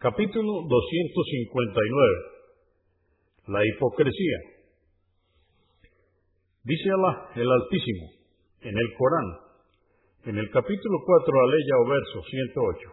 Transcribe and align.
Capítulo 0.00 0.62
259 0.62 3.48
La 3.48 3.66
hipocresía 3.66 4.38
Dice 6.62 6.90
Alá, 6.94 7.30
el 7.34 7.50
Altísimo, 7.50 8.06
en 8.60 8.78
el 8.78 8.94
Corán, 8.94 9.26
en 10.22 10.38
el 10.38 10.48
capítulo 10.50 11.02
4, 11.04 11.34
aleya 11.34 11.78
o 11.82 11.88
verso 11.90 12.22
108. 12.30 12.92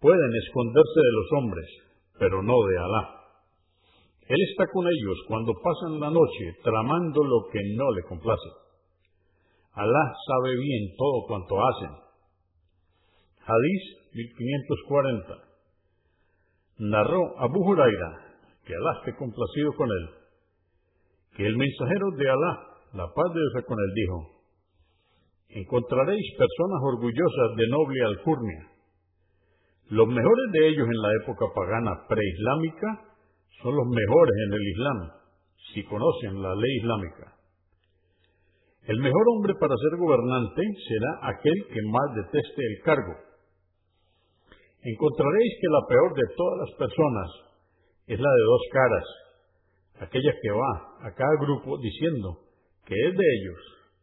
Pueden 0.00 0.34
esconderse 0.34 0.98
de 0.98 1.12
los 1.14 1.30
hombres, 1.38 1.70
pero 2.18 2.42
no 2.42 2.66
de 2.66 2.78
Alá. 2.78 3.22
Él 4.26 4.42
está 4.50 4.66
con 4.66 4.88
ellos 4.88 5.16
cuando 5.28 5.54
pasan 5.62 6.00
la 6.00 6.10
noche 6.10 6.58
tramando 6.64 7.22
lo 7.22 7.46
que 7.52 7.60
no 7.76 7.88
le 7.92 8.02
complace. 8.08 8.50
Alá 9.74 10.12
sabe 10.26 10.56
bien 10.56 10.90
todo 10.98 11.24
cuanto 11.28 11.54
hacen. 11.54 12.02
Hadís 13.46 14.02
1540 14.12 15.51
narró 16.82 17.38
Abu 17.38 17.62
Huraira, 17.62 18.10
que 18.66 18.74
Alá 18.74 18.98
esté 18.98 19.14
complacido 19.16 19.72
con 19.76 19.88
él, 19.88 20.08
que 21.36 21.46
el 21.46 21.56
mensajero 21.56 22.10
de 22.18 22.28
Alá, 22.28 22.52
la 22.94 23.06
paz 23.14 23.28
de 23.32 23.40
Dios 23.40 23.64
con 23.66 23.78
él, 23.78 23.92
dijo, 23.94 24.18
encontraréis 25.48 26.26
personas 26.36 26.80
orgullosas 26.82 27.50
de 27.56 27.68
noble 27.68 28.02
alcurnia. 28.02 28.68
Los 29.90 30.08
mejores 30.08 30.46
de 30.52 30.68
ellos 30.68 30.88
en 30.88 31.02
la 31.02 31.10
época 31.22 31.46
pagana 31.54 31.92
preislámica 32.08 32.88
son 33.62 33.76
los 33.76 33.86
mejores 33.86 34.34
en 34.46 34.52
el 34.52 34.68
Islam, 34.74 34.98
si 35.74 35.84
conocen 35.84 36.42
la 36.42 36.54
ley 36.54 36.76
islámica. 36.78 37.36
El 38.88 38.98
mejor 38.98 39.22
hombre 39.36 39.54
para 39.60 39.76
ser 39.76 39.98
gobernante 40.00 40.62
será 40.88 41.30
aquel 41.30 41.66
que 41.68 41.82
más 41.86 42.16
deteste 42.16 42.62
el 42.66 42.82
cargo 42.82 43.31
encontraréis 44.82 45.52
que 45.60 45.68
la 45.70 45.86
peor 45.86 46.14
de 46.14 46.34
todas 46.36 46.58
las 46.66 46.76
personas 46.78 47.30
es 48.06 48.18
la 48.18 48.30
de 48.30 48.42
dos 48.42 48.62
caras, 48.72 49.06
aquella 50.00 50.32
que 50.42 50.50
va 50.50 51.06
a 51.06 51.14
cada 51.14 51.36
grupo 51.40 51.78
diciendo 51.78 52.38
que 52.84 52.94
es 52.94 53.14
de 53.16 53.24
ellos 53.38 53.60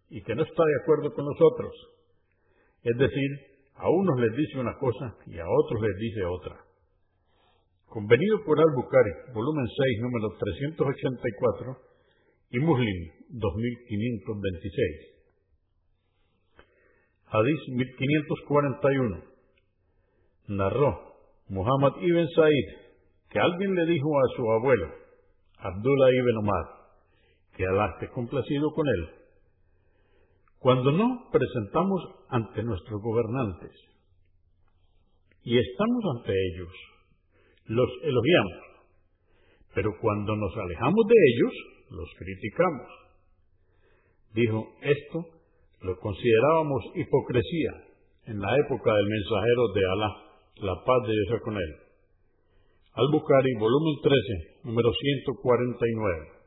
y 0.09 0.23
que 0.23 0.35
no 0.35 0.43
está 0.43 0.63
de 0.63 0.81
acuerdo 0.81 1.13
con 1.13 1.25
nosotros. 1.25 1.73
Es 2.83 2.97
decir, 2.97 3.29
a 3.75 3.89
unos 3.89 4.19
les 4.19 4.35
dice 4.35 4.59
una 4.59 4.77
cosa 4.77 5.15
y 5.27 5.37
a 5.37 5.45
otros 5.45 5.81
les 5.81 5.97
dice 5.97 6.23
otra. 6.25 6.55
Convenido 7.87 8.43
por 8.45 8.59
Al-Bukhari, 8.59 9.33
volumen 9.33 9.65
6, 9.65 10.01
número 10.01 10.29
384, 10.37 11.77
y 12.51 12.59
Muslim, 12.59 13.11
2526. 13.29 15.19
Hadith 17.31 17.67
1541 17.67 19.38
narró 20.49 21.09
Muhammad 21.47 21.93
ibn 22.01 22.27
Said 22.35 22.89
que 23.29 23.39
alguien 23.39 23.75
le 23.75 23.85
dijo 23.85 24.09
a 24.19 24.35
su 24.35 24.51
abuelo, 24.51 24.87
Abdullah 25.59 26.11
ibn 26.11 26.37
Omar, 26.37 26.65
que 27.55 27.65
Alá 27.65 27.91
esté 27.93 28.09
complacido 28.13 28.71
con 28.71 28.87
él, 28.87 29.09
cuando 30.59 30.91
no 30.91 31.29
presentamos 31.31 32.01
ante 32.29 32.63
nuestros 32.63 33.01
gobernantes 33.01 33.71
y 35.43 35.57
estamos 35.57 36.03
ante 36.17 36.33
ellos, 36.33 36.73
los 37.65 37.89
elogiamos, 38.03 38.63
pero 39.73 39.91
cuando 40.01 40.35
nos 40.35 40.57
alejamos 40.57 41.05
de 41.07 41.15
ellos, 41.33 41.53
los 41.91 42.09
criticamos. 42.17 42.87
Dijo, 44.33 44.67
esto 44.81 45.25
lo 45.81 45.97
considerábamos 45.99 46.83
hipocresía 46.95 47.71
en 48.25 48.39
la 48.39 48.57
época 48.57 48.93
del 48.93 49.07
mensajero 49.07 49.67
de 49.73 49.85
Alá 49.85 50.28
la 50.57 50.75
paz 50.85 51.07
de 51.07 51.13
Dios 51.13 51.41
con 51.43 51.55
él. 51.55 51.75
Al-Bukhari, 52.93 53.53
volumen 53.59 53.95
13, 54.01 54.59
número 54.63 54.91
149. 54.93 56.38